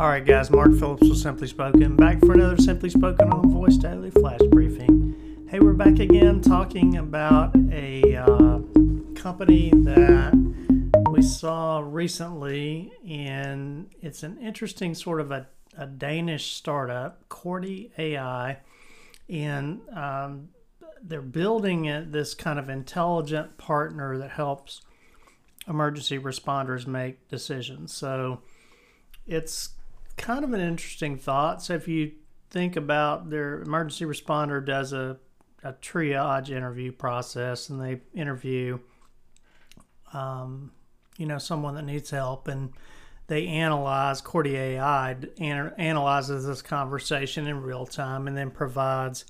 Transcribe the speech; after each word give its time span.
All 0.00 0.08
right, 0.08 0.24
guys. 0.24 0.50
Mark 0.50 0.74
Phillips 0.78 1.06
with 1.06 1.18
Simply 1.18 1.46
Spoken, 1.46 1.94
back 1.94 2.20
for 2.20 2.32
another 2.32 2.56
Simply 2.56 2.88
Spoken 2.88 3.30
on 3.30 3.50
Voice 3.50 3.76
Daily 3.76 4.10
Flash 4.10 4.40
Briefing. 4.48 5.46
Hey, 5.50 5.60
we're 5.60 5.74
back 5.74 5.98
again 5.98 6.40
talking 6.40 6.96
about 6.96 7.54
a 7.70 8.16
uh, 8.16 8.60
company 9.14 9.68
that 9.84 10.32
we 11.10 11.20
saw 11.20 11.80
recently, 11.84 12.90
and 13.06 13.90
it's 14.00 14.22
an 14.22 14.38
interesting 14.38 14.94
sort 14.94 15.20
of 15.20 15.32
a, 15.32 15.46
a 15.76 15.86
Danish 15.86 16.54
startup, 16.54 17.28
Corti 17.28 17.92
AI, 17.98 18.56
and 19.28 19.82
um, 19.94 20.48
they're 21.02 21.20
building 21.20 21.84
it, 21.84 22.10
this 22.10 22.32
kind 22.32 22.58
of 22.58 22.70
intelligent 22.70 23.58
partner 23.58 24.16
that 24.16 24.30
helps 24.30 24.80
emergency 25.68 26.18
responders 26.18 26.86
make 26.86 27.28
decisions. 27.28 27.92
So 27.92 28.40
it's 29.26 29.74
kind 30.20 30.44
of 30.44 30.52
an 30.52 30.60
interesting 30.60 31.16
thought. 31.16 31.62
So 31.62 31.74
if 31.74 31.88
you 31.88 32.12
think 32.50 32.76
about 32.76 33.30
their 33.30 33.62
emergency 33.62 34.04
responder 34.04 34.64
does 34.64 34.92
a, 34.92 35.18
a 35.64 35.72
triage 35.74 36.50
interview 36.50 36.92
process 36.92 37.68
and 37.68 37.80
they 37.80 38.00
interview 38.14 38.78
um, 40.12 40.72
you 41.16 41.26
know 41.26 41.38
someone 41.38 41.74
that 41.74 41.84
needs 41.84 42.10
help 42.10 42.48
and 42.48 42.72
they 43.28 43.46
analyze 43.46 44.20
Corti 44.20 44.56
AI 44.56 45.16
analyzes 45.38 46.46
this 46.46 46.62
conversation 46.62 47.46
in 47.46 47.62
real 47.62 47.86
time 47.86 48.26
and 48.26 48.36
then 48.36 48.50
provides 48.50 49.24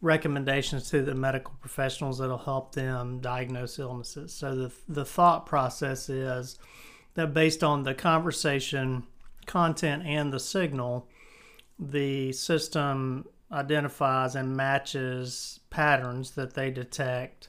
recommendations 0.00 0.88
to 0.90 1.02
the 1.02 1.14
medical 1.14 1.54
professionals 1.60 2.18
that'll 2.18 2.38
help 2.38 2.74
them 2.74 3.20
diagnose 3.20 3.78
illnesses. 3.78 4.32
So 4.32 4.54
the 4.54 4.72
the 4.88 5.04
thought 5.04 5.46
process 5.46 6.08
is 6.08 6.58
that 7.14 7.34
based 7.34 7.62
on 7.62 7.82
the 7.82 7.94
conversation 7.94 9.04
content 9.46 10.04
and 10.06 10.32
the 10.32 10.40
signal, 10.40 11.08
the 11.78 12.32
system 12.32 13.26
identifies 13.50 14.34
and 14.34 14.56
matches 14.56 15.60
patterns 15.70 16.32
that 16.32 16.54
they 16.54 16.70
detect 16.70 17.48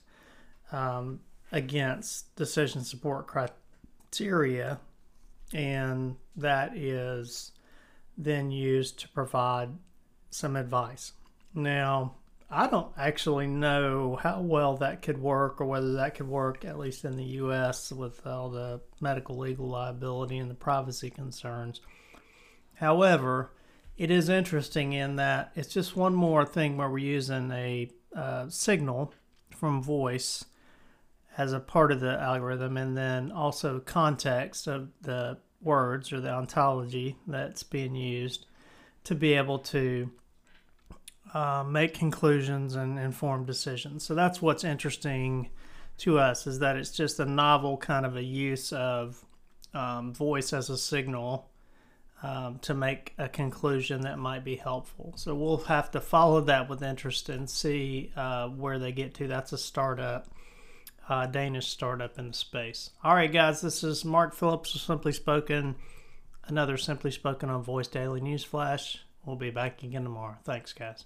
um, 0.71 1.19
against 1.51 2.35
decision 2.35 2.83
support 2.83 3.27
criteria, 3.27 4.79
and 5.53 6.15
that 6.35 6.75
is 6.75 7.51
then 8.17 8.51
used 8.51 8.99
to 8.99 9.09
provide 9.09 9.69
some 10.29 10.55
advice. 10.55 11.13
Now, 11.53 12.15
I 12.49 12.67
don't 12.67 12.91
actually 12.97 13.47
know 13.47 14.17
how 14.21 14.41
well 14.41 14.77
that 14.77 15.01
could 15.01 15.17
work 15.17 15.59
or 15.59 15.65
whether 15.65 15.93
that 15.93 16.15
could 16.15 16.27
work, 16.27 16.63
at 16.63 16.77
least 16.77 17.03
in 17.03 17.17
the 17.17 17.23
US, 17.23 17.91
with 17.91 18.25
all 18.27 18.49
the 18.49 18.81
medical 19.01 19.37
legal 19.37 19.67
liability 19.67 20.37
and 20.37 20.49
the 20.49 20.55
privacy 20.55 21.09
concerns. 21.09 21.81
However, 22.75 23.51
it 23.97 24.11
is 24.11 24.29
interesting 24.29 24.93
in 24.93 25.15
that 25.15 25.51
it's 25.55 25.73
just 25.73 25.95
one 25.95 26.13
more 26.13 26.45
thing 26.45 26.77
where 26.77 26.89
we're 26.89 26.99
using 26.99 27.51
a 27.51 27.89
uh, 28.15 28.49
signal 28.49 29.13
from 29.49 29.81
voice 29.81 30.45
as 31.37 31.51
a 31.51 31.59
part 31.59 31.91
of 31.91 31.99
the 31.99 32.19
algorithm 32.19 32.77
and 32.77 32.95
then 32.95 33.31
also 33.31 33.79
context 33.79 34.67
of 34.67 34.89
the 35.01 35.37
words 35.61 36.13
or 36.13 36.21
the 36.21 36.29
ontology 36.29 37.17
that's 37.27 37.63
being 37.63 37.95
used 37.95 38.45
to 39.03 39.15
be 39.15 39.33
able 39.33 39.59
to 39.59 40.09
uh, 41.35 41.65
make 41.67 41.93
conclusions 41.93 42.75
and 42.75 42.97
inform 42.97 43.43
decisions. 43.43 44.05
So 44.05 44.15
that's 44.15 44.41
what's 44.41 44.63
interesting 44.63 45.49
to 45.97 46.17
us 46.17 46.47
is 46.47 46.59
that 46.59 46.77
it's 46.77 46.91
just 46.91 47.19
a 47.19 47.25
novel 47.25 47.75
kind 47.75 48.05
of 48.05 48.15
a 48.15 48.23
use 48.23 48.71
of 48.71 49.23
um, 49.73 50.13
voice 50.13 50.53
as 50.53 50.69
a 50.69 50.77
signal 50.77 51.49
um, 52.23 52.59
to 52.59 52.73
make 52.73 53.13
a 53.17 53.27
conclusion 53.27 54.01
that 54.01 54.17
might 54.17 54.45
be 54.45 54.55
helpful. 54.55 55.11
So 55.17 55.35
we'll 55.35 55.57
have 55.57 55.91
to 55.91 55.99
follow 55.99 56.39
that 56.39 56.69
with 56.69 56.81
interest 56.81 57.27
and 57.27 57.49
see 57.49 58.13
uh, 58.15 58.47
where 58.47 58.79
they 58.79 58.93
get 58.93 59.13
to. 59.15 59.27
That's 59.27 59.51
a 59.51 59.57
startup, 59.57 60.29
uh, 61.09 61.25
Danish 61.25 61.67
startup 61.67 62.17
in 62.17 62.29
the 62.29 62.33
space. 62.33 62.91
All 63.03 63.13
right, 63.13 63.31
guys, 63.31 63.59
this 63.59 63.83
is 63.83 64.05
Mark 64.05 64.33
Phillips 64.33 64.73
of 64.73 64.79
Simply 64.79 65.11
Spoken, 65.11 65.75
another 66.45 66.77
Simply 66.77 67.11
Spoken 67.11 67.49
on 67.49 67.61
Voice 67.61 67.89
Daily 67.89 68.21
News 68.21 68.45
Flash. 68.45 68.99
We'll 69.25 69.35
be 69.35 69.49
back 69.49 69.83
again 69.83 70.03
tomorrow. 70.03 70.37
Thanks, 70.45 70.71
guys. 70.71 71.03